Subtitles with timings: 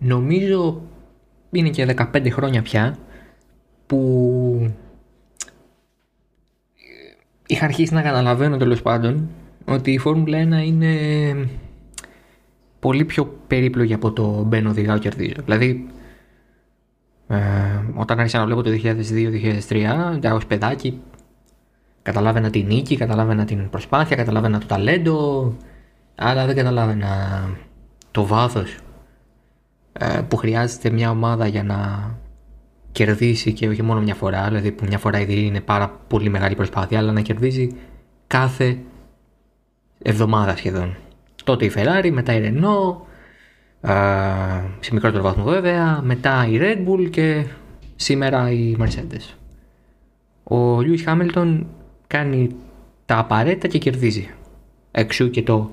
[0.00, 0.82] νομίζω
[1.50, 2.96] είναι και 15 χρόνια πια
[3.86, 4.70] που
[7.46, 9.28] είχα αρχίσει να καταλαβαίνω τέλος πάντων
[9.64, 10.96] ότι η Φόρμουλα 1 είναι
[12.80, 15.42] πολύ πιο περίπλοκη από το μπαίνω οδηγάω κερδίζω.
[15.44, 15.86] Δηλαδή,
[17.28, 17.38] ε,
[17.94, 18.70] όταν άρχισα να βλέπω το
[20.20, 21.00] 2002-2003, ως παιδάκι,
[22.02, 25.52] καταλάβαινα την νίκη, καταλάβαινα την προσπάθεια, καταλάβαινα το ταλέντο,
[26.14, 27.42] αλλά δεν καταλάβαινα
[28.10, 28.89] το βάθος ε,
[30.28, 32.10] που χρειάζεται μια ομάδα για να
[32.92, 36.54] κερδίσει και όχι μόνο μια φορά, δηλαδή που μια φορά ήδη είναι πάρα πολύ μεγάλη
[36.54, 37.68] προσπάθεια, αλλά να κερδίζει
[38.26, 38.78] κάθε
[40.02, 40.96] εβδομάδα σχεδόν.
[41.44, 42.96] Τότε η Ferrari, μετά η Renault,
[44.80, 47.44] σε μικρότερο βαθμό βέβαια, μετά η Red Bull και
[47.96, 49.34] σήμερα η Mercedes.
[50.44, 51.60] Ο Lewis Hamilton
[52.06, 52.50] κάνει
[53.06, 54.30] τα απαραίτητα και κερδίζει.
[54.90, 55.70] Εξού και το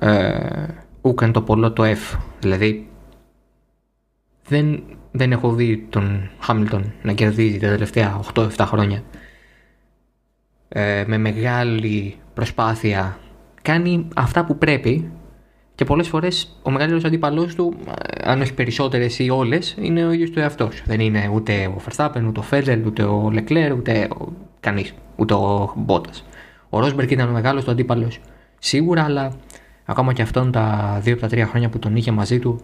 [0.00, 0.66] ε,
[1.00, 2.18] ούκαν το πολλό το F.
[2.40, 2.87] Δηλαδή
[4.48, 9.02] δεν, δεν έχω δει τον Χάμιλτον να κερδίζει τα τελευταία 8-7 χρόνια
[10.68, 13.18] ε, με μεγάλη προσπάθεια
[13.62, 15.10] κάνει αυτά που πρέπει
[15.74, 20.12] και πολλές φορές ο μεγαλύτερος αντίπαλός του, ε, αν όχι περισσότερες ή όλες, είναι ο
[20.12, 20.82] ίδιος του εαυτός.
[20.86, 24.32] Δεν είναι ούτε ο Verstappen, ούτε ο Φέντελ, ούτε ο Λεκλέρ, ούτε ο...
[24.60, 26.10] κανείς, ούτε ο Μπότα.
[26.68, 28.20] Ο Ρόσμπερκ ήταν ο μεγάλος του αντίπαλος
[28.58, 29.32] σίγουρα, αλλά
[29.84, 32.60] ακόμα και αυτόν τα δύο από τα τρία χρόνια που τον είχε μαζί του,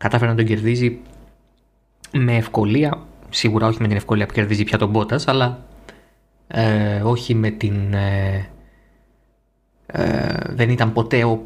[0.00, 0.98] κατάφερε να τον κερδίζει
[2.12, 2.98] με ευκολία.
[3.30, 5.64] Σίγουρα όχι με την ευκολία που κερδίζει πια τον Μπότας, αλλά
[6.46, 7.94] ε, όχι με την.
[7.94, 8.48] Ε,
[9.86, 11.42] ε, δεν ήταν ποτέ ο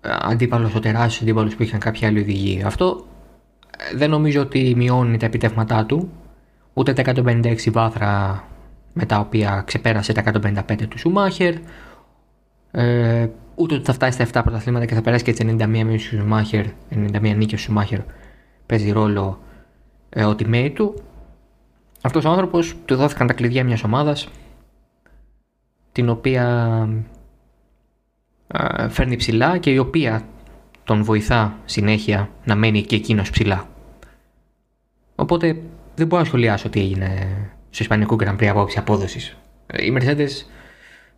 [0.00, 2.66] αντίπαλος, ο τεράστιος αντίπαλος που είχαν κάποια άλλη οδηγία.
[2.66, 3.06] Αυτό
[3.92, 6.10] ε, δεν νομίζω ότι μειώνει τα επιτεύγματά του,
[6.72, 8.44] ούτε τα 156 βάθρα
[8.92, 10.22] με τα οποία ξεπέρασε τα
[10.68, 11.54] 155 του Σουμάχερ,
[12.70, 13.28] ε,
[13.58, 16.16] ούτε ότι θα φτάσει στα 7 πρωταθλήματα και θα περάσει και τι 91 νίκες του
[16.16, 18.00] Σουμάχερ, 91 νίκες του Σουμάχερ
[18.66, 19.40] παίζει ρόλο
[20.08, 20.94] ε, ο teammate του.
[22.02, 24.28] Αυτός ο άνθρωπος του δόθηκαν τα κλειδιά μιας ομάδας
[25.92, 26.88] την οποία
[28.88, 30.22] φέρνει ψηλά και η οποία
[30.84, 33.68] τον βοηθά συνέχεια να μένει και εκείνος ψηλά.
[35.14, 35.62] Οπότε
[35.94, 37.28] δεν μπορώ να σχολιάσω τι έγινε
[37.70, 39.36] στο Ισπανικό Grand Prix απόψης απόδοσης.
[39.78, 40.30] Η Mercedes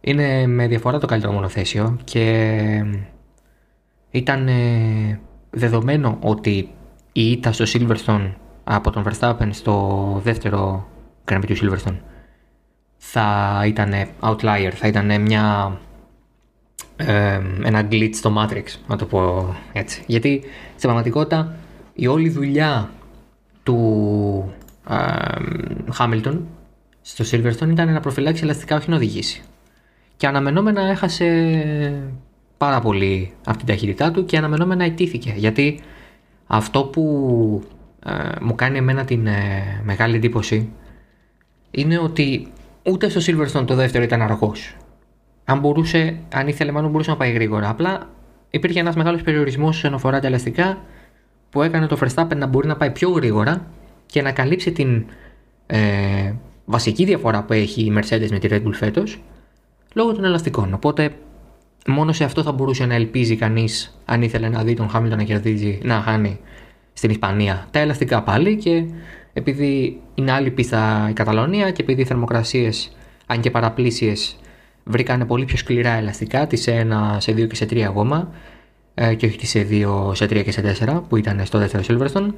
[0.00, 2.84] είναι με διαφορά το καλύτερο μονοθέσιο και
[4.11, 6.69] ήταν ε, δεδομένο ότι
[7.12, 8.33] η ήττα στο Silverstone
[8.65, 10.88] από τον Verstappen στο δεύτερο
[11.25, 11.97] Grand Prix του Silverstone
[12.97, 15.78] θα ήταν outlier, θα ήταν μια
[17.65, 20.03] ένα glitch στο Matrix, να το πω έτσι.
[20.06, 21.55] Γιατί στην πραγματικότητα
[21.94, 22.91] η όλη δουλειά
[23.62, 24.53] του
[25.99, 26.38] Hamilton
[27.00, 29.43] στο Silverstone ήταν να προφυλάξει ελαστικά, όχι να οδηγήσει.
[30.20, 32.12] Και αναμενόμενα έχασε
[32.56, 35.32] πάρα πολύ από την ταχύτητά του και αναμενόμενα ετήθηκε.
[35.36, 35.81] Γιατί
[36.47, 37.03] αυτό που
[38.06, 40.72] ε, μου κάνει εμένα την ε, μεγάλη εντύπωση
[41.70, 44.76] είναι ότι ούτε στο Silverstone το δεύτερο ήταν αργός
[45.44, 47.69] αν μπορούσε, αν ήθελε, μάλλον μπορούσε να πάει γρήγορα.
[47.69, 48.08] Απλά
[48.50, 50.78] υπήρχε ένας μεγάλος περιορισμός όσον αφορά τα ελαστικά
[51.50, 53.66] που έκανε το Verstappen να μπορεί να πάει πιο γρήγορα
[54.06, 55.04] και να καλύψει την
[55.66, 56.32] ε,
[56.64, 59.20] βασική διαφορά που έχει η Mercedes με τη Red Bull φέτος
[59.95, 60.75] λόγω των ελαστικών.
[60.75, 61.12] Οπότε
[61.87, 65.23] μόνο σε αυτό θα μπορούσε να ελπίζει κανείς αν ήθελε να δει τον Hamilton να
[65.23, 66.41] κερδίζει, να χάνει
[66.93, 67.67] στην Ισπανία.
[67.71, 68.84] Τα ελαστικά πάλι και
[69.33, 72.97] επειδή είναι άλλη πίστα η Καταλωνία και επειδή οι θερμοκρασίες,
[73.27, 74.37] αν και παραπλήσιες,
[74.84, 78.31] βρήκανε πολύ πιο σκληρά ελαστικά, τη σε 1, σε 2 και σε 3 γόμα
[78.95, 81.84] ε, και όχι τη σε 2, σε 3 και σε 4 που ήταν στο δεύτερο
[81.89, 82.29] Silverstone.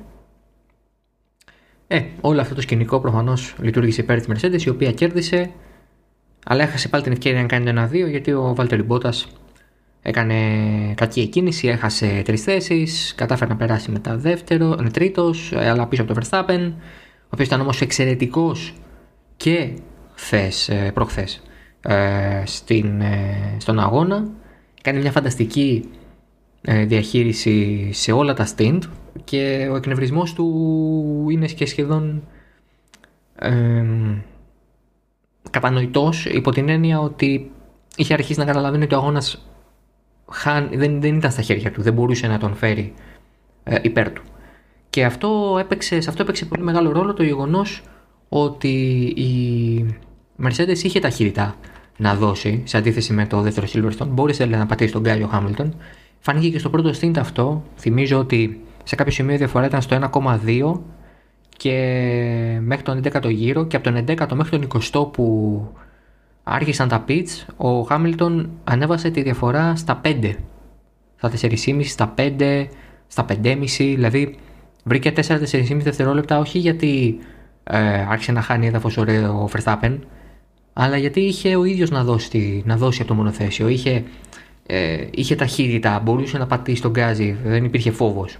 [1.87, 5.51] Ε, όλο αυτό το σκηνικό προφανώς λειτουργήσε υπέρ της Mercedes η οποία κέρδισε
[6.45, 9.13] αλλά έχασε πάλι την ευκαιρία να κάνει το 1-2 γιατί ο Βάλτερ Μπότα
[10.03, 10.35] έκανε
[10.95, 16.03] κακή εκκίνηση, έχασε τρεις θέσεις, κατάφερε να περάσει μετά δεύτερο, ε, τρίτος, ε, αλλά πίσω
[16.03, 16.73] από το Verstappen,
[17.23, 18.75] ο οποίος ήταν όμως εξαιρετικός
[19.37, 19.73] και
[20.15, 21.43] χθες, προχθές
[21.83, 24.29] ε, στην, ε, στον αγώνα.
[24.83, 25.91] Κάνει μια φανταστική
[26.63, 28.79] ε, διαχείριση σε όλα τα stint
[29.25, 32.23] και ο εκνευρισμός του είναι και σχεδόν
[33.39, 33.85] ε,
[35.53, 37.51] κατανοητός υπό την έννοια ότι
[37.97, 39.47] είχε αρχίσει να καταλαβαίνει ότι ο αγώνας
[40.71, 42.95] δεν, δεν ήταν στα χέρια του, δεν μπορούσε να τον φέρει
[43.65, 44.23] ε, υπέρ του.
[44.91, 47.83] Και αυτό έπαιξε, σε αυτό έπαιξε πολύ μεγάλο ρόλο το γεγονός
[48.29, 48.69] ότι
[49.17, 49.97] η
[50.43, 51.57] Mercedes είχε ταχύτητα
[51.97, 54.09] να δώσει σε αντίθεση με το δεύτερο Silverstone.
[54.09, 55.75] Μπόρεσε να πατήσει τον Γκάιο Χάμιλτον.
[56.19, 57.63] Φάνηκε και στο πρώτο stint αυτό.
[57.77, 60.81] Θυμίζω ότι σε κάποιο σημείο η διαφορά ήταν στο 1,2
[61.63, 65.69] και μέχρι τον 11ο γύρο και από τον 11ο μέχρι τον 20ο που
[66.43, 70.35] άρχισαν τα pits ο Χάμιλτον ανέβασε τη διαφορά στα 5
[71.17, 72.67] στα 4,5, στα 5,
[73.07, 74.37] στα 5,5, δηλαδή
[74.85, 77.19] βρήκε 4-4,5 δευτερόλεπτα όχι γιατί
[77.65, 79.99] ε, άρχισε να χάνει έδαφος ο Verstappen,
[80.73, 83.69] αλλά γιατί είχε ο ίδιος να δώσει, να δώσει από το μονοθέσιο.
[83.69, 84.03] Είχε,
[84.67, 88.37] ε, είχε ταχύτητα, μπορούσε να πατήσει τον γκάζι, δεν υπήρχε φόβος.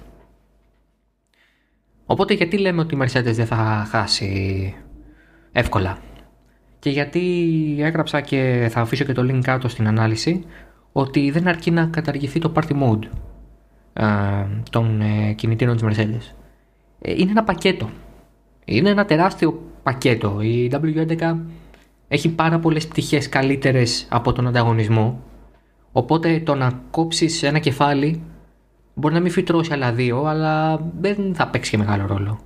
[2.13, 4.75] Οπότε γιατί λέμε ότι η Mercedes δεν θα χάσει
[5.53, 5.99] εύκολα;
[6.79, 7.21] Και γιατί
[7.79, 10.45] έγραψα και θα αφήσω και το link κάτω στην ανάλυση
[10.93, 13.03] ότι δεν αρκεί να καταργηθεί το party mode
[13.93, 14.05] ε,
[14.71, 16.35] των ε, κινητήρων της Mercedes.
[17.01, 17.91] Ε, είναι ένα πακέτο.
[18.65, 20.41] Είναι ένα τεράστιο πακέτο.
[20.41, 21.37] Η W11
[22.09, 25.23] έχει πάρα πολλές πτυχές καλύτερες από τον ανταγωνισμό
[25.93, 28.23] οπότε το να κόψεις ένα κεφάλι
[28.95, 32.41] μπορεί να μην φυτρώσει άλλα δύο αλλά δεν θα παίξει και μεγάλο ρόλο.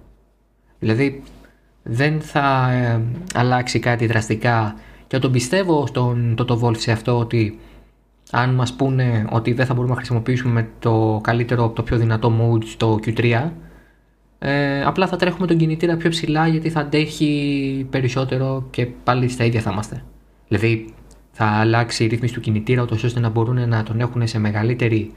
[0.79, 1.23] Δηλαδή
[1.83, 3.01] δεν θα ε,
[3.35, 4.75] αλλάξει κάτι δραστικά
[5.07, 7.59] και τον πιστεύω στον το Wolf σε αυτό ότι
[8.31, 12.65] αν μας πούνε ότι δεν θα μπορούμε να χρησιμοποιήσουμε το καλύτερο, το πιο δυνατό mode
[12.65, 13.51] στο Q3
[14.39, 19.45] ε, απλά θα τρέχουμε τον κινητήρα πιο ψηλά γιατί θα αντέχει περισσότερο και πάλι στα
[19.45, 20.05] ίδια θα είμαστε.
[20.49, 20.95] Δηλαδή
[21.31, 25.13] θα αλλάξει η ρύθμιση του κινητήρα ώστε να μπορούν να τον έχουν σε μεγαλύτερη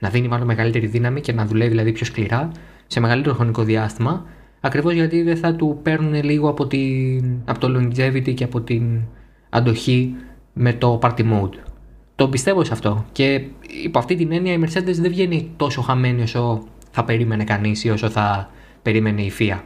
[0.00, 2.50] να δίνει μάλλον μεγαλύτερη δύναμη και να δουλεύει δηλαδή πιο σκληρά
[2.86, 4.24] σε μεγαλύτερο χρονικό διάστημα
[4.60, 9.00] ακριβώς γιατί δεν θα του παίρνουν λίγο από, την, από το longevity και από την
[9.50, 10.14] αντοχή
[10.52, 11.54] με το party mode.
[12.14, 13.44] Το πιστεύω σε αυτό και
[13.84, 17.90] υπό αυτή την έννοια η Mercedes δεν βγαίνει τόσο χαμένη όσο θα περίμενε κανείς ή
[17.90, 18.50] όσο θα
[18.82, 19.58] περίμενε η FIA.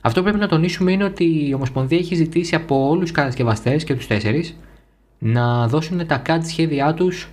[0.00, 3.84] Αυτό που πρέπει να τονίσουμε είναι ότι η Ομοσπονδία έχει ζητήσει από όλους τους κατασκευαστές
[3.84, 4.56] και τους τέσσερις
[5.18, 7.30] να δώσουν τα CAD σχέδιά τους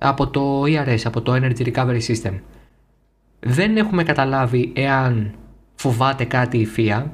[0.00, 2.32] από το ERS, από το Energy Recovery System.
[3.40, 5.34] Δεν έχουμε καταλάβει εάν
[5.74, 7.04] φοβάται κάτι η FIA.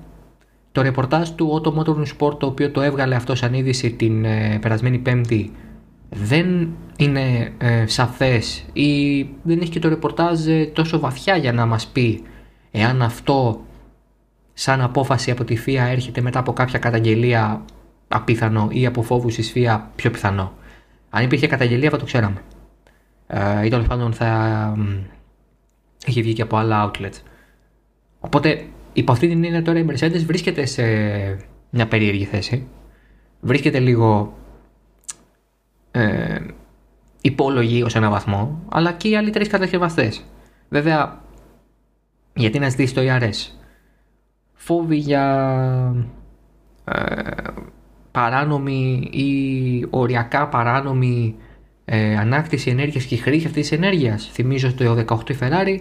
[0.72, 4.58] Το ρεπορτάζ του Auto Motor Sport, το οποίο το έβγαλε αυτός σαν είδηση την ε,
[4.60, 5.52] περασμένη Πέμπτη,
[6.10, 11.66] δεν είναι ε, σαφές ή δεν έχει και το ρεπορτάζ ε, τόσο βαθιά για να
[11.66, 12.22] μας πει
[12.70, 13.60] εάν αυτό
[14.52, 17.64] σαν απόφαση από τη FIA έρχεται μετά από κάποια καταγγελία
[18.08, 20.52] απίθανο ή από φόβους της FIA πιο πιθανό.
[21.10, 22.42] Αν υπήρχε καταγγελία θα το ξέραμε.
[23.26, 24.74] Ε, ή τέλος πάντων θα
[26.06, 27.20] έχει βγει και από άλλα outlets.
[28.20, 30.82] Οπότε υπό αυτή την έννοια τώρα η Mercedes βρίσκεται σε
[31.70, 32.68] μια περίεργη θέση.
[33.40, 34.36] Βρίσκεται λίγο
[35.90, 36.40] ε,
[37.20, 40.24] υπόλογη ως ένα βαθμό, αλλά και οι άλλοι τρεις κατασκευαστές.
[40.68, 41.20] Βέβαια,
[42.34, 43.52] γιατί να ζητήσει το IRS.
[44.54, 45.24] Φόβοι για
[46.84, 47.32] ε,
[48.10, 51.36] παράνομη ή οριακά παράνομη
[51.88, 54.28] ε, ανάκτηση ενέργειας και χρήση αυτής της ενέργειας.
[54.32, 55.78] Θυμίζω το 18 η Ferrari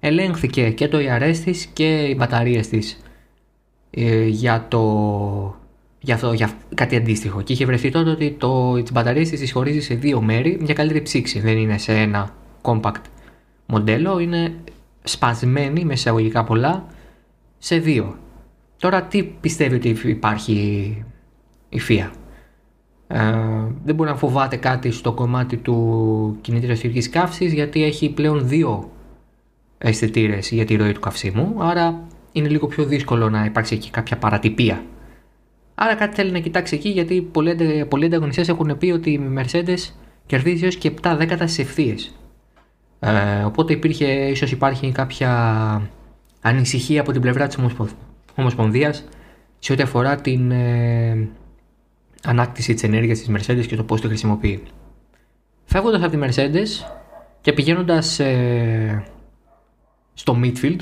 [0.00, 3.00] ελέγχθηκε και το IRS της και οι μπαταρίες της
[3.90, 5.56] ε, για, το,
[6.00, 7.42] για, αυτό, για κάτι αντίστοιχο.
[7.42, 10.74] Και είχε βρεθεί τότε ότι το, τις μπαταρίες της τις χωρίζει σε δύο μέρη για
[10.74, 11.40] καλύτερη ψήξη.
[11.40, 13.02] Δεν είναι σε ένα compact
[13.66, 14.54] μοντέλο, είναι
[15.02, 16.86] σπασμένη με εισαγωγικά πολλά
[17.58, 18.18] σε δύο.
[18.78, 20.54] Τώρα τι πιστεύει ότι υπάρχει
[21.68, 22.10] η FIA.
[23.12, 23.18] Ε,
[23.84, 28.90] δεν μπορεί να φοβάται κάτι στο κομμάτι του κινητήρα εσωτερικής καύσης γιατί έχει πλέον δύο
[29.78, 32.00] αισθητήρες για τη ροή του καυσίμου, άρα
[32.32, 34.82] είναι λίγο πιο δύσκολο να υπάρξει εκεί κάποια παρατυπία.
[35.74, 39.92] Άρα κάτι θέλει να κοιτάξει εκεί γιατί πολλοί, πολλοί ανταγωνιστές έχουν πει ότι η Mercedes
[40.26, 42.14] κερδίζει έως και 7 δέκατα στις ευθείες.
[43.00, 45.30] Ε, οπότε υπήρχε, ίσως υπάρχει κάποια
[46.40, 47.58] ανησυχία από την πλευρά της
[48.34, 49.04] Ομοσπονδίας
[49.58, 51.28] σε ό,τι αφορά την ε,
[52.24, 54.62] ανάκτηση της ενέργειας της Mercedes και το πώς τη χρησιμοποιεί.
[55.64, 56.86] Φεύγοντας από τη Mercedes
[57.40, 59.04] και πηγαίνοντας ε,
[60.14, 60.80] στο midfield,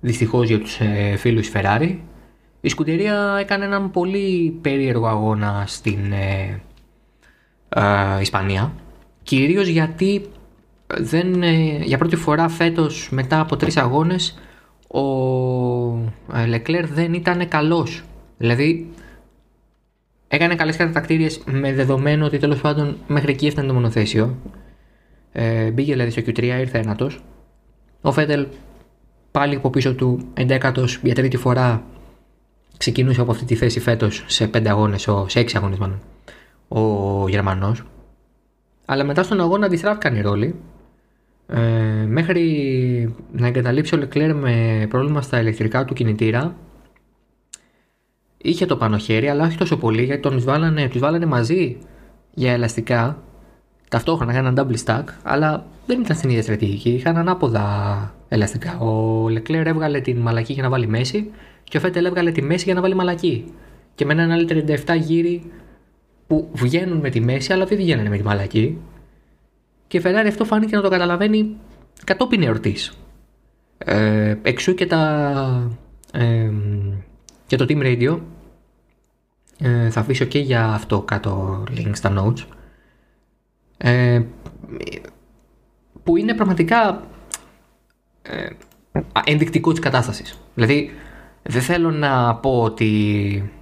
[0.00, 1.96] δυστυχώς για τους ε, φίλους Ferrari,
[2.60, 6.60] η σκουτερία έκανε έναν πολύ περίεργο αγώνα στην ε,
[7.68, 8.72] ε, Ισπανία,
[9.22, 10.22] κυρίως γιατί
[10.86, 14.38] δεν, ε, για πρώτη φορά φέτος μετά από τρεις αγώνες
[14.88, 15.02] ο
[16.46, 18.04] Λεκλέρ δεν ήταν καλός.
[18.38, 18.90] Δηλαδή
[20.32, 24.36] έκανε καλές κατακτήριες με δεδομένο ότι τέλος πάντων μέχρι εκεί έφτανε το μονοθέσιο.
[25.32, 27.22] Ε, μπήκε δηλαδή στο Q3, ήρθε ένατος.
[28.00, 28.46] Ο Φέτελ
[29.30, 31.82] πάλι από πίσω του 11 για τρίτη φορά
[32.76, 36.00] ξεκινούσε από αυτή τη θέση φέτος σε 5 αγώνες, σε 6 αγώνες μάλλον,
[36.68, 37.82] ο Γερμανός.
[38.84, 40.54] Αλλά μετά στον αγώνα αντιστράφηκαν οι ρόλοι
[41.46, 41.60] ε,
[42.06, 46.56] μέχρι να εγκαταλείψει ο Λεκλέρ με πρόβλημα στα ηλεκτρικά του κινητήρα
[48.42, 51.78] είχε το πάνω χέρι αλλά όχι τόσο πολύ γιατί τον βάλανε, τους βάλανε μαζί
[52.34, 53.22] για ελαστικά.
[53.88, 56.90] Ταυτόχρονα για ένα double stack αλλά δεν ήταν στην ίδια στρατηγική.
[56.90, 58.78] Είχαν ανάποδα ελαστικά.
[58.78, 61.30] Ο Λεκλέρ έβγαλε την μαλακή για να βάλει μέση
[61.64, 63.44] και ο Φέτελ έβγαλε τη μέση για να βάλει μαλακή.
[63.94, 64.46] Και με έναν άλλο
[64.86, 65.50] 37 γύρι
[66.26, 68.78] που βγαίνουν με τη μέση αλλά δεν βγαίνουν με τη μαλακή.
[69.86, 71.56] Και η Ferrari αυτό φάνηκε να το καταλαβαίνει
[72.04, 72.92] κατόπιν εορτής.
[73.78, 75.70] Ε, εξού και τα
[76.12, 76.50] ε,
[77.50, 78.18] και το Team Radio
[79.58, 82.44] ε, θα αφήσω και για αυτό κάτω link στα notes
[83.76, 84.22] ε,
[86.02, 87.02] που είναι πραγματικά
[88.22, 88.48] ε,
[89.24, 90.38] ενδεικτικός της κατάστασης.
[90.54, 90.90] Δηλαδή
[91.42, 93.52] δεν θέλω να πω ότι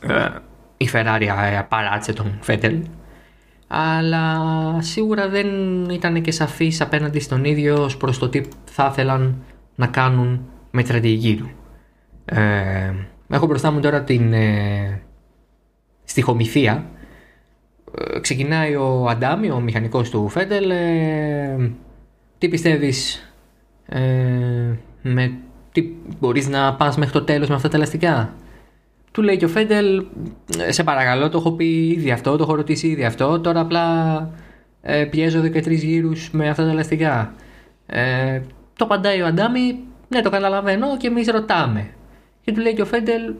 [0.00, 0.28] ε,
[0.76, 1.28] η Ferrari
[1.68, 2.82] παράτησε τον Φέτελ
[3.66, 4.42] αλλά
[4.80, 5.48] σίγουρα δεν
[5.90, 9.42] ήταν και σαφής απέναντι στον ίδιο προς το τι θα ήθελαν
[9.74, 11.50] να κάνουν με τη στρατηγική του.
[12.24, 12.92] Ε,
[13.28, 15.00] έχω μπροστά μου τώρα την ε,
[16.04, 16.86] στοιχομηθεία.
[17.98, 20.70] Ε, ξεκινάει ο Αντάμι, ο μηχανικός του Φέντελ.
[20.70, 21.70] Ε,
[22.38, 23.28] τι πιστεύεις
[23.88, 24.00] ε,
[25.02, 25.32] με
[25.72, 25.84] τι
[26.20, 28.34] μπορείς να πας μέχρι το τέλος με αυτά τα ελαστικά;
[29.10, 30.04] Του λέει και ο Φέντελ,
[30.58, 34.30] «Ε, σε παρακαλώ, το έχω πει ήδη αυτό, το έχω ρωτήσει ήδη αυτό, τώρα απλά
[34.82, 37.34] ε, πιέζω 13 γύρους με αυτά τα ελαστικά.
[37.86, 38.40] Ε,
[38.76, 39.78] το παντάει ο Αντάμι,
[40.08, 41.90] ναι το καταλαβαίνω και εμείς ρωτάμε.
[42.44, 43.34] Και του λέει και ο Φέντελ,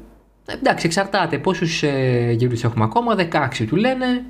[0.46, 4.24] εντάξει εξαρτάται πόσους ε, γύρους έχουμε ακόμα, 16 του λένε,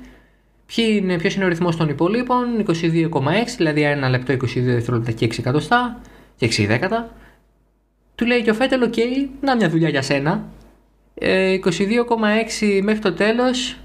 [0.65, 3.21] Ποιο είναι, ποιος είναι ο ρυθμός των υπολοίπων, 22,6,
[3.57, 6.01] δηλαδή 1 λεπτό 22 δευτερόλεπτα και 6 εκατοστά
[6.35, 7.09] και 6 δέκατα.
[8.15, 10.43] Του λέει και ο Φέτελ, okay, να μια δουλειά για σένα,
[11.21, 11.25] 22,6
[12.61, 13.77] ε, μέχρι το τέλος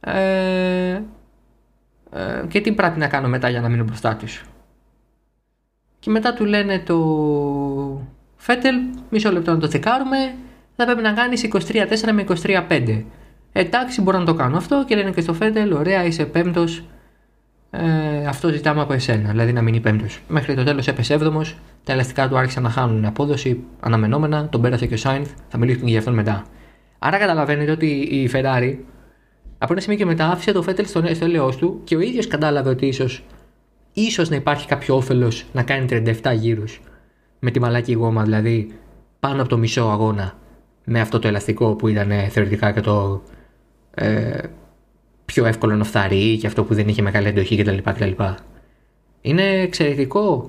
[0.00, 1.02] ε,
[2.12, 4.44] ε, και τι πρέπει να κάνω μετά για να μείνω μπροστά τους.
[5.98, 6.96] Και μετά του λένε το
[8.42, 8.74] Φέτελ,
[9.10, 10.16] μισό λεπτό να το τσεκάρουμε,
[10.76, 12.24] θα πρέπει να κάνεις 23-4 με
[12.68, 13.04] 23-5.
[13.52, 16.84] Εντάξει, μπορώ να το κάνω αυτό και λένε και στο Φέτελ, ωραία, είσαι πέμπτος,
[17.70, 20.20] ε, αυτό ζητάμε από εσένα, δηλαδή να μείνει πέμπτος.
[20.28, 24.86] Μέχρι το τέλος έπεσε έβδομος, τα ελαστικά του άρχισαν να χάνουν απόδοση αναμενόμενα, τον πέρασε
[24.86, 26.44] και ο Σάινθ, θα μιλήσουμε και για αυτόν μετά.
[26.98, 28.76] Άρα καταλαβαίνετε ότι η Ferrari
[29.58, 32.26] από ένα σημείο και μετά άφησε το Φέτελ στο, στο έλεος του και ο ίδιος
[32.26, 33.24] κατάλαβε ότι ίσως
[33.92, 36.80] ίσως να υπάρχει κάποιο όφελος να κάνει 37 γύρους
[37.40, 38.78] με τη μαλάκη γόμα, δηλαδή
[39.20, 40.38] πάνω από το μισό αγώνα
[40.84, 43.22] με αυτό το ελαστικό που ήταν θεωρητικά και το
[43.94, 44.38] ε,
[45.24, 47.76] πιο εύκολο να φθαρεί και αυτό που δεν είχε μεγάλη εντοχή κτλ.
[47.90, 48.22] κτλ.
[49.20, 50.48] Είναι εξαιρετικό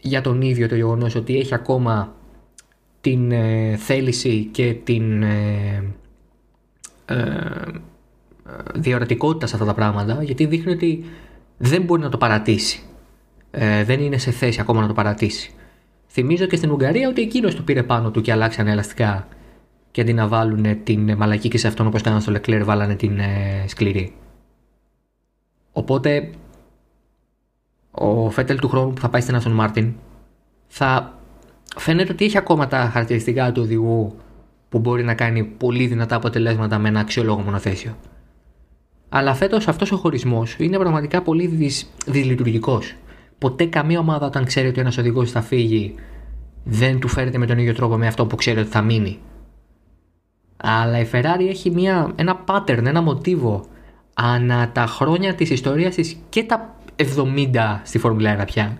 [0.00, 2.14] για τον ίδιο το γεγονός ότι έχει ακόμα
[3.00, 5.84] την ε, θέληση και την ε,
[7.04, 7.14] ε,
[8.74, 11.04] διορατικότητα σε αυτά τα πράγματα γιατί δείχνει ότι
[11.58, 12.82] δεν μπορεί να το παρατήσει.
[13.50, 15.52] Ε, δεν είναι σε θέση ακόμα να το παρατήσει.
[16.08, 19.28] Θυμίζω και στην Ουγγαρία ότι εκείνος το πήρε πάνω του και αλλάξανε ελαστικά
[19.90, 23.18] και αντί να βάλουν την μαλακή και σε αυτόν όπως κάνανε στο Λεκλέρ βάλανε την
[23.18, 24.14] ε, σκληρή.
[25.72, 26.30] Οπότε
[27.90, 29.94] ο Φέτελ του χρόνου που θα πάει στην Αστον Μάρτιν
[30.66, 31.18] θα
[31.76, 34.16] φαίνεται ότι έχει ακόμα τα χαρακτηριστικά του οδηγού
[34.68, 37.96] που μπορεί να κάνει πολύ δυνατά αποτελέσματα με ένα αξιολόγο μονοθέσιο.
[39.08, 42.94] Αλλά φέτος αυτός ο χωρισμός είναι πραγματικά πολύ δυσ, δυσλειτουργικός.
[43.38, 45.94] Ποτέ καμία ομάδα όταν ξέρει ότι ένας οδηγός θα φύγει
[46.64, 49.18] δεν του φέρεται με τον ίδιο τρόπο με αυτό που ξέρει ότι θα μείνει.
[50.56, 53.64] Αλλά η Ferrari έχει μια, ένα pattern, ένα μοτίβο
[54.14, 58.78] ανά τα χρόνια της ιστορίας της και τα 70 στη Φόρμουλα 1 πια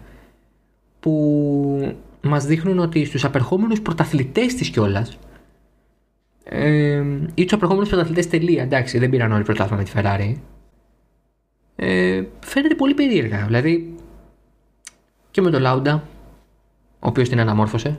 [1.00, 5.18] που μας δείχνουν ότι στους απερχόμενους πρωταθλητές της κιόλας
[6.44, 8.62] ε, ή του απερχόμενους πρωταθλητές τελεία.
[8.62, 10.34] Εντάξει, δεν πήραν όλοι πρωτάθλημα με τη Ferrari.
[11.76, 13.44] Ε, φαίνεται πολύ περίεργα.
[13.46, 13.94] Δηλαδή
[15.38, 16.02] και με τον Λάουντα,
[16.92, 17.98] ο οποίος την αναμόρφωσε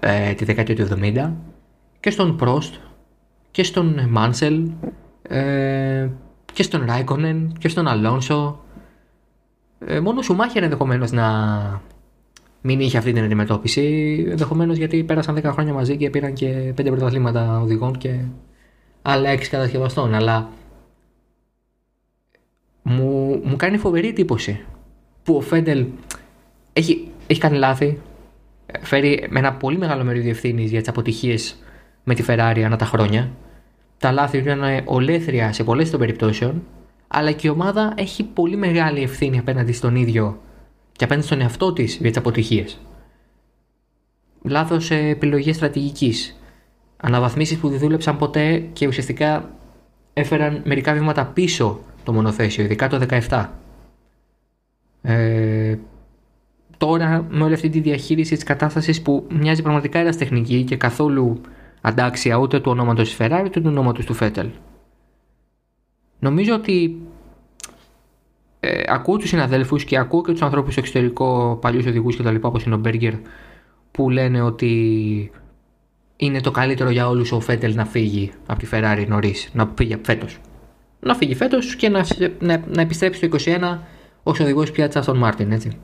[0.00, 1.30] ε, τη δεκαετία του 70,
[2.00, 2.74] και στον Πρόστ
[3.50, 4.70] και στον Μάνσελ
[5.22, 6.08] ε,
[6.52, 8.60] και στον Ράικονεν και στον Αλόνσο.
[9.78, 11.26] Ε, μόνο ο Σουμάχερ ενδεχομένως να
[12.60, 14.26] μην είχε αυτή την αντιμετώπιση.
[14.30, 18.20] Ενδεχομένως γιατί πέρασαν 10 χρόνια μαζί και πήραν και 5 πρωταθλήματα οδηγών και
[19.02, 20.14] άλλα 6 κατασκευαστών.
[20.14, 20.48] Αλλά
[22.82, 24.64] μου, μου κάνει φοβερή εντύπωση
[25.22, 25.86] που ο Φέντελ
[26.74, 28.00] έχει, έχει κάνει λάθη.
[28.80, 31.56] Φέρει με ένα πολύ μεγάλο μερίδιο ευθύνη για τις αποτυχίες
[32.04, 33.30] με τη Ferrari ανά τα χρόνια.
[33.98, 36.62] Τα λάθη του ήταν ολέθρια σε πολλές των περιπτώσεων.
[37.08, 40.40] Αλλά και η ομάδα έχει πολύ μεγάλη ευθύνη απέναντι στον ίδιο
[40.92, 42.80] και απέναντι στον εαυτό της για τις αποτυχίες.
[44.42, 46.38] Λάθος επιλογή στρατηγικής.
[46.96, 49.50] Αναβαθμίσεις που δεν δούλεψαν ποτέ και ουσιαστικά
[50.12, 53.48] έφεραν μερικά βήματα πίσω το μονοθέσιο, ειδικά το 17.
[55.02, 55.76] Ε,
[56.76, 61.40] τώρα με όλη αυτή τη διαχείριση της κατάστασης που μοιάζει πραγματικά εραστεχνική και καθόλου
[61.80, 64.48] αντάξια ούτε του ονόματος της Ferrari ούτε του ονόματος του Φέτελ.
[66.18, 67.02] Νομίζω ότι
[68.60, 72.36] ε, ακούω τους συναδέλφους και ακούω και τους ανθρώπους στο εξωτερικό, παλιούς οδηγούς κτλ.
[72.40, 73.14] όπως είναι ο Μπέργκερ,
[73.90, 75.30] που λένε ότι
[76.16, 79.98] είναι το καλύτερο για όλους ο Φέτελ να φύγει από τη Ferrari νωρίς, να φύγει
[80.02, 80.40] φέτος.
[81.00, 82.04] Να φύγει φέτος και να,
[82.38, 83.78] να, να επιστρέψει το 2021
[84.22, 85.78] ως οδηγός πια της Aston Martin, έτσι.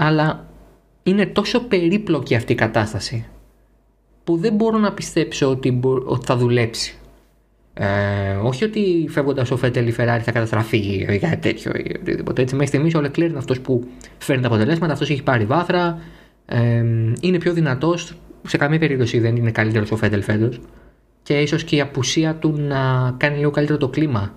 [0.00, 0.46] Αλλά
[1.02, 3.26] είναι τόσο περίπλοκη αυτή η κατάσταση
[4.24, 6.98] που δεν μπορώ να πιστέψω ότι, ότι θα δουλέψει.
[7.74, 10.78] Ε, όχι ότι φεύγοντας ο Φέτελ η Ferrari θα καταστραφεί
[11.08, 12.42] ή κάτι τέτοιο ή οτιδήποτε.
[12.42, 13.88] Έτσι, μέχρι στιγμής ο Leclerc είναι αυτός που
[14.18, 15.98] φέρνει τα αποτελέσματα, αυτός έχει πάρει βάθρα,
[16.46, 16.84] ε,
[17.20, 18.14] είναι πιο δυνατός.
[18.46, 20.60] Σε καμία περίπτωση δεν είναι καλύτερος ο Φέτελ φέτος.
[21.22, 24.34] Και ίσως και η απουσία του να κάνει λίγο καλύτερο το κλίμα.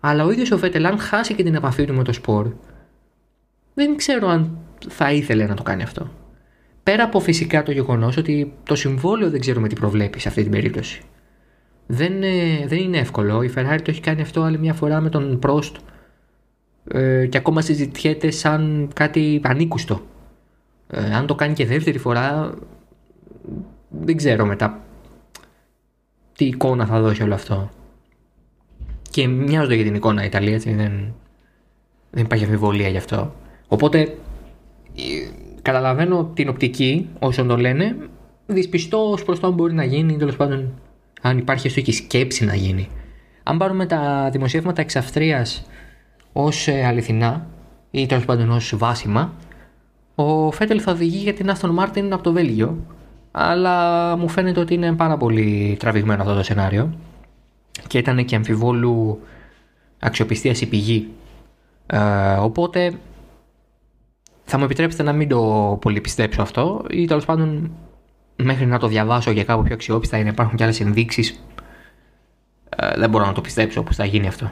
[0.00, 2.52] Αλλά ο ίδιος ο Φέτελ, αν χάσει και την επαφή του με το σπορ,
[3.74, 4.58] δεν ξέρω αν
[4.88, 6.10] θα ήθελε να το κάνει αυτό.
[6.82, 10.50] Πέρα από φυσικά το γεγονός ότι το συμβόλαιο δεν ξέρουμε τι προβλέπει σε αυτή την
[10.50, 11.00] περίπτωση.
[11.86, 13.42] Δεν, ε, δεν είναι εύκολο.
[13.42, 15.72] Η Ferrari το έχει κάνει αυτό άλλη μια φορά με τον Prost
[16.88, 20.00] ε, και ακόμα συζητιέται σαν κάτι ανήκουστο.
[20.90, 22.54] Ε, αν το κάνει και δεύτερη φορά,
[23.88, 24.80] δεν ξέρω μετά
[26.36, 27.70] τι εικόνα θα δώσει όλο αυτό.
[29.10, 31.14] Και μοιάζονται για την εικόνα η Ιταλία, έτσι, δεν,
[32.10, 33.34] δεν υπάρχει αμφιβολία γι' αυτό.
[33.68, 34.16] Οπότε
[35.62, 37.96] καταλαβαίνω την οπτική όσων το λένε,
[38.46, 40.80] δυσπιστώς προς το αν μπορεί να γίνει, τέλος πάντων,
[41.22, 42.88] αν υπάρχει έστω και σκέψη να γίνει.
[43.42, 45.66] Αν πάρουμε τα δημοσιεύματα εξ Αυστρίας
[46.32, 47.46] ως ε, αληθινά
[47.90, 49.32] ή τέλος πάντων ως βάσιμα,
[50.14, 52.78] ο Φέτελ θα οδηγεί για την Aston Martin από το Βέλγιο,
[53.30, 56.94] αλλά μου φαίνεται ότι είναι πάρα πολύ τραβηγμένο αυτό το σενάριο
[57.86, 59.20] και ήταν και αμφιβόλου
[59.98, 61.08] αξιοπιστίας η πηγή.
[61.86, 61.98] Ε,
[62.32, 62.92] οπότε
[64.48, 67.70] θα μου επιτρέψετε να μην το πολύ πιστέψω αυτό ή τέλος πάντων
[68.36, 71.44] μέχρι να το διαβάσω για κάπου πιο αξιόπιστα ή να υπάρχουν και άλλες ενδείξεις.
[72.68, 74.50] Ε, δεν μπορώ να το πιστέψω πώ θα γίνει αυτό.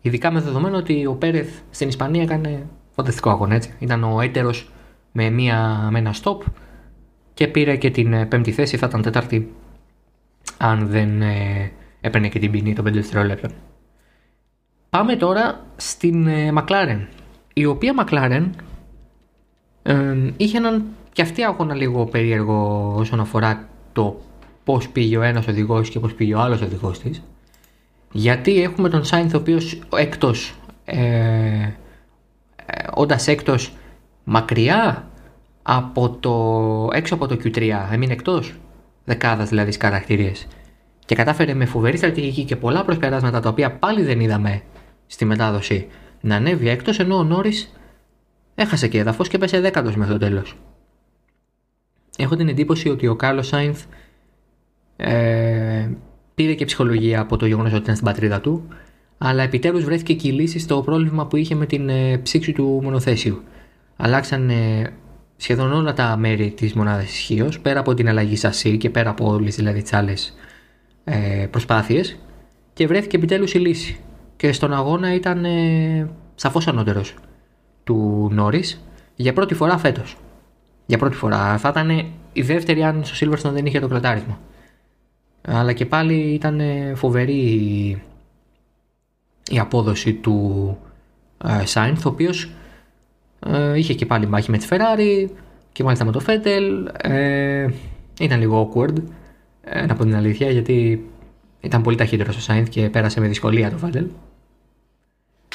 [0.00, 3.74] Ειδικά με δεδομένο ότι ο Πέρεθ στην Ισπανία έκανε φανταστικό αγώνα έτσι.
[3.78, 4.70] Ήταν ο έτερος
[5.12, 6.38] με, μία, με ένα stop
[7.34, 9.52] και πήρε και την ε, πέμπτη θέση, θα ήταν τέταρτη
[10.56, 13.50] αν δεν ε, έπαιρνε και την ποινή των 5 δευτερόλεπτων.
[14.90, 17.06] Πάμε τώρα στην ε, McLaren,
[17.52, 18.50] η οποία McLaren
[19.86, 24.20] ε, είχε έναν και αυτή αγώνα λίγο περίεργο όσον αφορά το
[24.64, 27.22] πώς πήγε ο ένας οδηγός και πώς πήγε ο άλλος οδηγός της.
[28.12, 30.54] Γιατί έχουμε τον Σάινθ ο οποίος έκτος,
[30.84, 31.68] ε,
[32.94, 33.72] όντας έκτος
[34.24, 35.08] μακριά
[35.62, 38.54] από το, έξω από το Q3, έμεινε εκτός
[39.04, 40.32] δεκάδα δηλαδή στι χαρακτηρίε.
[41.04, 44.62] Και κατάφερε με φοβερή στρατηγική και πολλά προσπεράσματα τα οποία πάλι δεν είδαμε
[45.06, 45.86] στη μετάδοση
[46.20, 47.72] να ανέβει έκτος ενώ ο Νόρις
[48.54, 50.56] έχασε και έδαφος και πέσε δέκατος μέχρι το τέλος.
[52.16, 53.84] Έχω την εντύπωση ότι ο Κάρλος Σάινθ
[54.96, 55.90] ε,
[56.34, 58.68] πήρε και ψυχολογία από το γεγονός ότι ήταν στην πατρίδα του,
[59.18, 62.80] αλλά επιτέλους βρέθηκε και η λύση στο πρόβλημα που είχε με την ε, ψήξη του
[62.82, 63.42] μονοθέσιου.
[63.96, 64.92] Αλλάξαν ε,
[65.36, 69.28] σχεδόν όλα τα μέρη της μονάδας ισχύω, πέρα από την αλλαγή σασί και πέρα από
[69.28, 70.34] όλες δηλαδή τις άλλες
[71.04, 72.18] ε, προσπάθειες,
[72.72, 73.98] και βρέθηκε επιτέλους η λύση.
[74.36, 77.14] Και στον αγώνα ήταν ε, σαφώς ανώτερος
[77.84, 78.64] του Νόρι
[79.16, 80.16] για πρώτη φορά φέτος.
[80.86, 81.58] Για πρώτη φορά.
[81.58, 84.40] Θα ήταν η δεύτερη αν στο Silverstone δεν είχε το κλατάρισμα.
[85.42, 86.60] Αλλά και πάλι ήταν
[86.94, 88.02] φοβερή
[89.50, 90.78] η απόδοση του
[91.64, 92.50] Σάινθ, ο οποίος
[93.46, 95.28] ε, είχε και πάλι μάχη με τη Ferrari
[95.72, 96.90] και μάλιστα με το Φέτελ.
[97.02, 97.68] Ε,
[98.20, 98.96] ήταν λίγο awkward,
[99.60, 101.08] ε, να πω την αλήθεια, γιατί
[101.60, 104.06] ήταν πολύ ταχύτερος ο Σάινθ και πέρασε με δυσκολία το Φέτελ.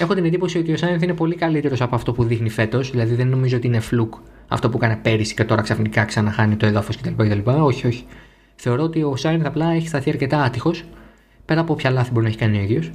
[0.01, 3.15] Έχω την εντύπωση ότι ο Σάινθ είναι πολύ καλύτερος από αυτό που δείχνει φέτος, δηλαδή
[3.15, 4.13] δεν νομίζω ότι είναι φλουκ
[4.47, 7.39] αυτό που έκανε πέρυσι και τώρα ξαφνικά ξαναχάνει το έδαφος κτλ.
[7.45, 8.05] Όχι, όχι.
[8.55, 10.83] Θεωρώ ότι ο Σάινθ απλά έχει σταθεί αρκετά άτυχος,
[11.45, 12.91] πέρα από ποια λάθη μπορεί να έχει κάνει ο ίδιος,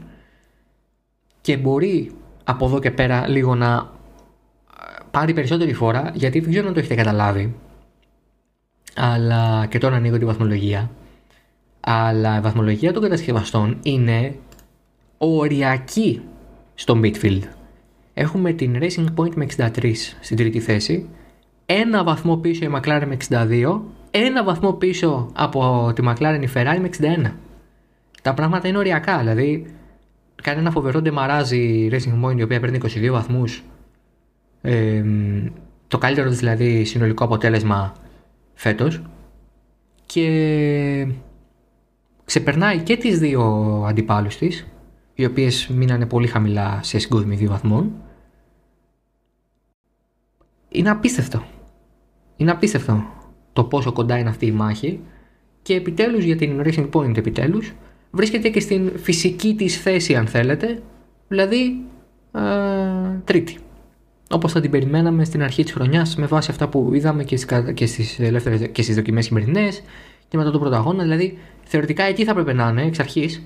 [1.41, 2.11] και μπορεί
[2.45, 3.91] από εδώ και πέρα λίγο να
[5.11, 7.55] πάρει περισσότερη φορά, γιατί δεν ξέρω αν το έχετε καταλάβει,
[8.97, 10.91] αλλά και τώρα ανοίγω τη βαθμολογία.
[11.81, 14.35] Αλλά η βαθμολογία των κατασκευαστών είναι
[15.19, 16.23] οριακή
[16.75, 17.43] στο midfield.
[18.15, 21.09] Έχουμε την Racing Point με 63 στην τρίτη θέση,
[21.67, 26.79] ένα βαθμό πίσω η McLaren με 62, ένα βαθμό πίσω από τη McLaren η Ferrari
[26.81, 26.91] με
[27.27, 27.31] 61.
[28.23, 29.67] Τα πράγματα είναι οριακά, δηλαδή
[30.43, 33.63] κάνει ένα φοβερό ντεμαράζι η Racing Point η οποία παίρνει 22 βαθμούς
[35.89, 37.95] το καλύτερο δηλαδή συνολικό αποτέλεσμα
[38.55, 39.03] φέτος
[40.07, 41.07] και
[42.25, 43.43] ξεπερνάει και τις δύο
[43.89, 44.67] αντιπάλους της
[45.15, 47.93] οι οποίες μείνανε πολύ χαμηλά σε συγκόσμη δύο βαθμών.
[50.69, 51.45] Είναι απίστευτο.
[52.37, 53.05] Είναι απίστευτο
[53.55, 55.01] το πόσο κοντά είναι αυτή η μάχη
[55.63, 57.73] και επιτέλους για την Racing Point επιτέλους
[58.11, 60.83] βρίσκεται και στην φυσική της θέση αν θέλετε
[61.29, 61.85] δηλαδή
[62.33, 62.41] ε,
[63.25, 63.59] τρίτη.
[64.31, 67.75] Όπως θα την περιμέναμε στην αρχή της χρονιάς με βάση αυτά που είδαμε και στις,
[67.75, 69.83] και στις, ελεύθερες, και στις δοκιμές χειμερινές
[70.29, 73.43] και μετά τον πρώτο αγώνα, δηλαδή θεωρητικά εκεί θα έπρεπε να είναι εξ αρχής,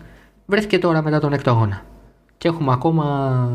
[0.48, 1.82] βρέθηκε τώρα μετά τον έκτο αγώνα.
[2.38, 3.50] Και έχουμε ακόμα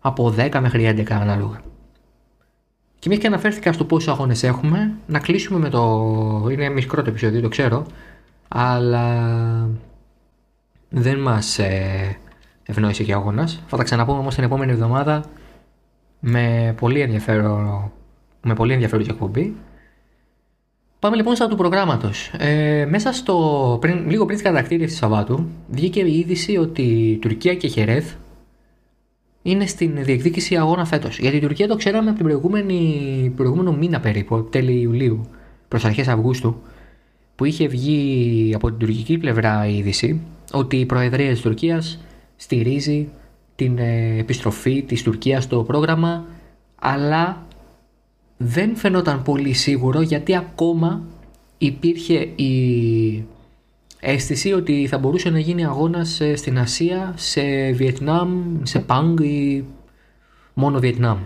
[0.00, 1.60] από 10 μέχρι 11 ανάλογα.
[2.98, 6.48] Και μια και αναφέρθηκα στο πόσους αγώνες έχουμε, να κλείσουμε με το.
[6.50, 7.86] Είναι μικρό το επεισόδιο, το ξέρω,
[8.48, 9.68] αλλά
[10.88, 12.16] δεν μας ε,
[12.62, 13.62] ευνόησε και ο αγώνας.
[13.66, 15.24] Θα τα ξαναπούμε όμως την επόμενη εβδομάδα
[16.20, 17.90] με πολύ ενδιαφέρον,
[18.42, 19.56] με πολύ ενδιαφέρον εκπομπή.
[21.02, 22.30] Πάμε λοιπόν στα του προγράμματος.
[22.38, 23.78] Ε, μέσα στο.
[23.80, 28.12] Πριν, λίγο πριν τι κατακτήρε τη Σαββάτου, βγήκε η είδηση ότι η Τουρκία και Χερέθ
[29.42, 31.18] είναι στην διεκδίκηση αγώνα φέτος.
[31.18, 35.26] Γιατί η Τουρκία το ξέραμε από την προηγούμενη, προηγούμενο μήνα περίπου, από τέλη Ιουλίου
[35.68, 36.60] προς αρχές Αυγούστου,
[37.36, 40.20] που είχε βγει από την τουρκική πλευρά η είδηση
[40.52, 41.98] ότι η Προεδρία της Τουρκίας
[42.36, 43.08] στηρίζει
[43.56, 46.24] την ε, επιστροφή της Τουρκίας στο πρόγραμμα
[46.78, 47.46] αλλά
[48.44, 51.02] δεν φαινόταν πολύ σίγουρο γιατί ακόμα
[51.58, 53.24] υπήρχε η
[54.00, 59.64] αίσθηση ότι θα μπορούσε να γίνει αγώνας ε, στην Ασία, σε Βιετνάμ, σε Πανγκ ή
[60.54, 61.18] μόνο Βιετνάμ.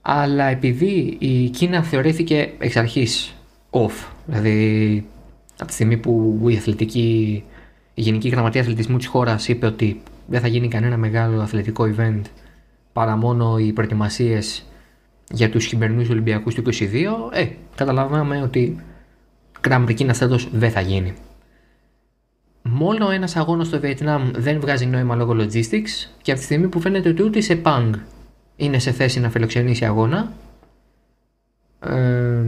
[0.00, 3.34] Αλλά επειδή η Κίνα θεωρήθηκε εξ αρχής
[3.70, 5.06] off, δηλαδή
[5.58, 7.42] από τη στιγμή που η αθλητική,
[7.94, 12.20] η Γενική Γραμματεία Αθλητισμού της χώρας είπε ότι δεν θα γίνει κανένα μεγάλο αθλητικό event
[12.92, 14.67] παρά μόνο οι προετοιμασίες
[15.30, 18.80] για τους χειμερινούς Ολυμπιακούς του 2022, ε, καταλαβαίνουμε ότι
[19.68, 21.14] Grand Prix δεν θα γίνει.
[22.62, 26.80] Μόνο ένας αγώνας στο Βιετνάμ δεν βγάζει νόημα λόγω logistics και από τη στιγμή που
[26.80, 27.90] φαίνεται ότι ούτε σε Pang
[28.56, 30.32] είναι σε θέση να φιλοξενήσει αγώνα,
[31.80, 32.44] ε,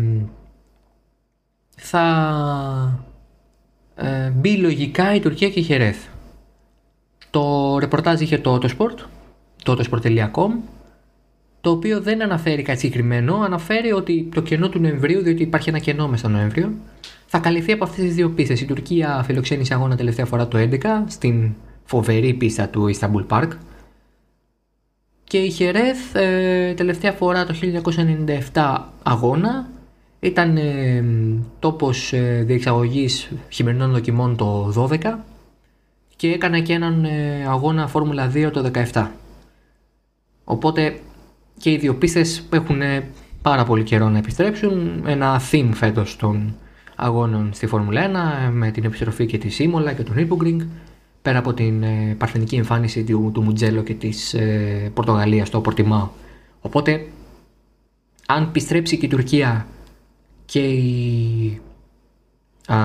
[1.77, 3.05] θα
[3.95, 6.07] ε, μπει λογικά η Τουρκία και η Χερέθ.
[7.31, 8.97] Το ρεπορτάζ είχε το Autosport,
[9.63, 10.51] το autosport.com,
[11.61, 15.79] το οποίο δεν αναφέρει κάτι συγκεκριμένο, αναφέρει ότι το κενό του Νοεμβρίου, διότι υπάρχει ένα
[15.79, 16.73] κενό μέσα στο Νοέμβριο,
[17.27, 18.61] θα καλυφθεί από αυτές τις δύο πίστες.
[18.61, 21.53] Η Τουρκία φιλοξένησε αγώνα τελευταία φορά το 2011 στην
[21.85, 23.49] φοβερή πίστα του Istanbul Park.
[25.25, 27.55] Και η Χερέθ ε, τελευταία φορά το
[28.53, 29.69] 1997 αγώνα
[30.21, 31.05] ήταν ε,
[31.59, 35.15] τόπος ε, διεξαγωγής χειμερινών δοκιμών το 12
[36.17, 39.07] και έκανε και έναν ε, αγώνα Φόρμουλα 2 το 17.
[40.45, 41.01] Οπότε
[41.61, 42.81] και οι δύο πίστες έχουν
[43.43, 45.03] πάρα πολύ καιρό να επιστρέψουν.
[45.07, 46.55] Ένα theme φέτος των
[46.97, 48.11] αγώνων στη Φόρμουλα
[48.49, 50.67] 1 με την επιστροφή και της Σίμολα και τον Nürburgring
[51.23, 56.09] πέρα από την ε, παρθενική εμφάνιση του, του Μουτζέλο και της ε, Πορτογαλίας στο Πορτιμάο.
[56.61, 57.07] Οπότε
[58.27, 59.67] αν επιστρέψει και η Τουρκία
[60.45, 61.61] και η
[62.67, 62.77] α,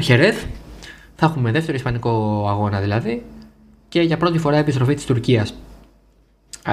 [0.00, 0.44] Χερέθ
[1.14, 3.22] θα έχουμε δεύτερο ισπανικό αγώνα δηλαδή
[3.88, 5.54] και για πρώτη φορά επιστροφή της Τουρκίας.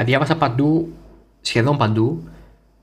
[0.04, 0.94] Διάβασα παντού,
[1.42, 2.24] σχεδόν παντού,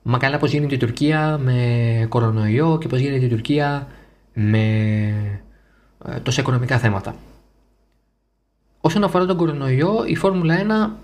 [0.02, 3.86] μα καλά πώς γίνεται η Τουρκία με κορονοϊό και πώς γίνεται η Τουρκία
[4.32, 4.58] με
[6.06, 7.14] ε, τόσα οικονομικά θέματα.
[8.80, 10.56] Όσον αφορά τον κορονοϊό, η Φόρμουλα
[10.90, 11.00] 1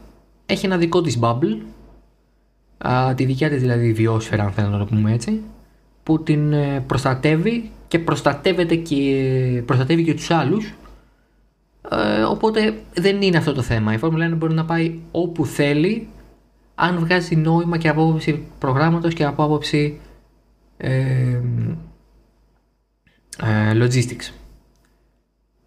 [0.47, 1.57] έχει ένα δικό της bubble,
[3.15, 5.41] τη δικιά της δηλαδή βιόσφαιρα αν θέλω να το πούμε έτσι,
[6.03, 10.75] που την ε, προστατεύει και προστατεύεται και, προστατεύει και τους άλλους
[11.99, 13.93] ε, οπότε δεν είναι αυτό το θέμα.
[13.93, 16.09] Η Φόρμουλα 1 μπορεί να πάει όπου θέλει
[16.75, 20.01] αν βγάζει νόημα και από άποψη προγράμματος και από άποψη
[20.77, 21.41] ε,
[23.43, 24.33] ε, logistics.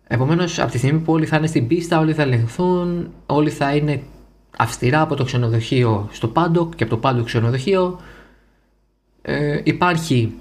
[0.07, 3.75] Επομένως από τη στιγμή που όλοι θα είναι στην πίστα, όλοι θα ελεγχθούν, όλοι θα
[3.75, 4.03] είναι
[4.57, 7.99] αυστηρά από το ξενοδοχείο στο paddock και από το paddock ξενοδοχείο
[9.21, 10.33] ε, υπάρχει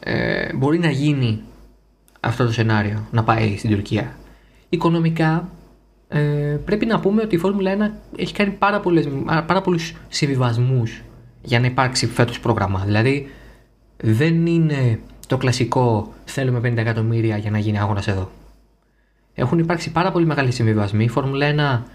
[0.00, 1.40] ε, μπορεί να γίνει
[2.20, 4.16] αυτό το σενάριο, να πάει στην Τουρκία.
[4.68, 5.48] Οικονομικά
[6.08, 6.20] ε,
[6.64, 9.08] πρέπει να πούμε ότι η Φόρμουλα 1 έχει κάνει πάρα, πολλές,
[9.46, 11.02] πάρα πολλούς συμβιβασμούς
[11.42, 12.82] για να υπάρξει φέτος πρόγραμμα.
[12.84, 13.30] Δηλαδή
[13.96, 18.30] δεν είναι το κλασικό θέλουμε 50 εκατομμύρια για να γίνει αγώνας εδώ.
[19.34, 21.04] Έχουν υπάρξει πάρα πολύ μεγάλοι συμβιβασμοί.
[21.04, 21.90] Η Φόρμουλα 1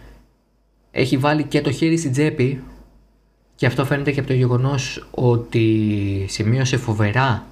[0.91, 2.63] έχει βάλει και το χέρι στην τσέπη
[3.55, 7.45] και αυτό φαίνεται και από το γεγονός ότι σημείωσε φοβερά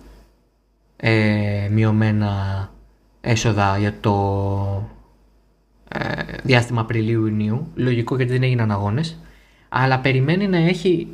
[0.97, 2.33] ε, μειωμένα
[3.21, 4.13] έσοδα για το
[4.81, 4.98] ε,
[6.43, 7.67] διάστημα Απριλίου-Ιουνίου.
[7.75, 9.17] Λογικό γιατί δεν έγιναν αγώνες.
[9.69, 11.07] Αλλά περιμένει να έχει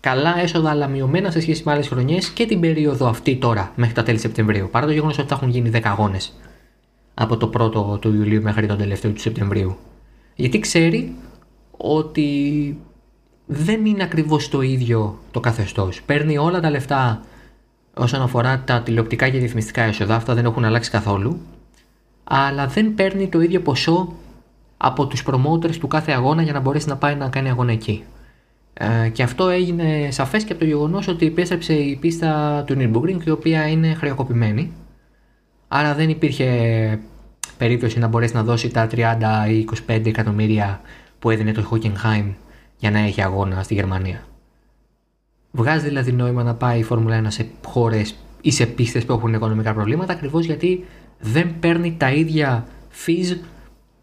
[0.00, 3.94] καλά έσοδα αλλά μειωμένα σε σχέση με άλλες χρονιές και την περίοδο αυτή τώρα μέχρι
[3.94, 4.68] τα τέλη Σεπτεμβρίου.
[4.70, 6.32] Παρά το γεγονός ότι θα έχουν γίνει 10 αγώνες
[7.14, 9.76] από το πρώτο του Ιουλίου μέχρι τον τελευταίο του Σεπτεμβρίου.
[10.34, 11.14] Γιατί ξέρει
[11.76, 12.78] ότι
[13.46, 16.02] δεν είναι ακριβώς το ίδιο το καθεστώς.
[16.02, 17.20] Παίρνει όλα τα λεφτά
[17.94, 21.40] όσον αφορά τα τηλεοπτικά και ρυθμιστικά έσοδα, αυτά δεν έχουν αλλάξει καθόλου,
[22.24, 24.12] αλλά δεν παίρνει το ίδιο ποσό
[24.76, 28.04] από τους promoters του κάθε αγώνα για να μπορέσει να πάει να κάνει αγώνα εκεί.
[28.74, 33.26] Ε, και αυτό έγινε σαφές και από το γεγονός ότι επέστρεψε η πίστα του Nürburgring
[33.26, 34.72] η οποία είναι χρεοκοπημένη.
[35.68, 36.98] Άρα δεν υπήρχε
[37.58, 39.00] περίπτωση να μπορέσει να δώσει τα 30
[39.50, 40.80] ή 25 εκατομμύρια
[41.18, 42.32] που έδινε το Hockenheim
[42.78, 44.24] για να έχει αγώνα στη Γερμανία.
[45.50, 49.34] Βγάζει δηλαδή νόημα να πάει η Φόρμουλα 1 σε χώρες ή σε πίστες που έχουν
[49.34, 50.84] οικονομικά προβλήματα ακριβώς γιατί
[51.24, 52.66] δεν παίρνει τα ίδια
[53.06, 53.36] fees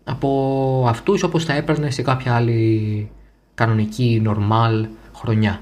[0.03, 3.09] από αυτούς όπως θα έπαιρνε σε κάποια άλλη
[3.53, 5.61] κανονική, normal χρονιά.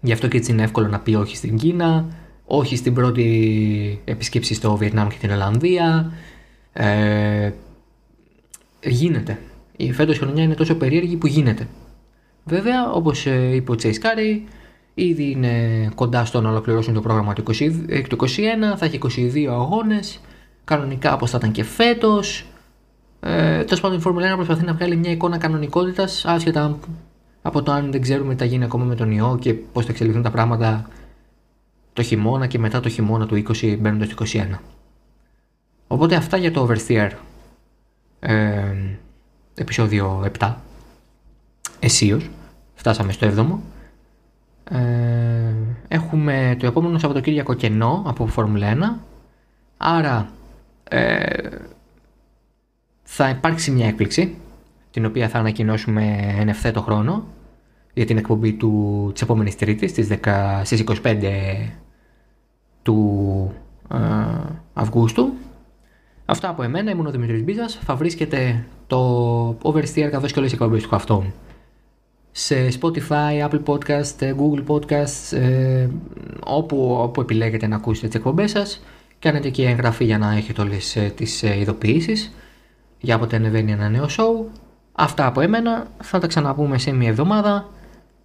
[0.00, 2.06] Γι' αυτό και έτσι είναι εύκολο να πει όχι στην Κίνα,
[2.44, 6.12] όχι στην πρώτη επίσκεψη στο Βιετνάμ και την Ολλανδία.
[6.72, 7.50] Ε,
[8.82, 9.38] γίνεται.
[9.76, 11.68] Η φέτος χρονιά είναι τόσο περίεργη που γίνεται.
[12.44, 14.44] Βέβαια, όπως ε, είπε ο Τσέις Κάρεϊ,
[14.98, 17.54] ήδη είναι κοντά στο να ολοκληρώσουν το πρόγραμμα του 2021,
[18.76, 18.98] θα έχει
[19.46, 20.20] 22 αγώνες,
[20.64, 22.46] κανονικά όπως θα ήταν και φέτος.
[23.20, 26.78] Ε, Τέλος πάντων, η Φόρμουλα 1 προσπαθεί να βγάλει μια εικόνα κανονικότητας, άσχετα
[27.42, 29.92] από το αν δεν ξέρουμε τι θα γίνει ακόμα με τον ιό και πώς θα
[29.92, 30.88] εξελιχθούν τα πράγματα
[31.92, 34.58] το χειμώνα και μετά το χειμώνα του 20 μπαίνοντας το 21.
[35.86, 37.10] Οπότε αυτά για το Oversteer
[38.20, 38.74] ε,
[39.54, 40.54] επεισόδιο 7
[41.78, 42.30] εσείως
[42.74, 43.77] φτάσαμε στο 7ο
[44.70, 45.54] ε,
[45.88, 49.00] έχουμε το επόμενο Σαββατοκύριακο κενό από Φόρμουλα 1
[49.76, 50.28] άρα
[50.88, 51.48] ε,
[53.02, 54.36] θα υπάρξει μια έκπληξη
[54.90, 57.26] την οποία θα ανακοινώσουμε εν ευθέτω χρόνο
[57.94, 61.16] για την εκπομπή του, της επόμενης Τρίτης στις, 10, στις 25
[62.82, 63.52] του
[63.92, 63.96] ε,
[64.72, 65.32] Αυγούστου.
[66.24, 67.78] Αυτά από εμένα, ήμουν ο Δημήτρης Μπίζας.
[67.82, 71.32] Θα βρίσκεται το Oversteer καθώς και όλες οι εκπομπές του αυτών
[72.38, 75.88] σε Spotify, Apple Podcast, Google Podcast, ε,
[76.44, 78.82] όπου, όπου επιλέγετε να ακούσετε τις εκπομπές σας.
[79.18, 82.32] Κάνετε και εγγραφή για να έχετε όλες ε, τις ε, ειδοποιήσεις
[83.00, 84.44] για όποτε ανεβαίνει ένα νέο show.
[84.92, 87.68] Αυτά από εμένα, θα τα ξαναπούμε σε μια εβδομάδα.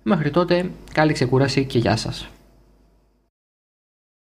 [0.03, 2.29] Μέχρι τότε, καλή ξεκούραση και γεια σας.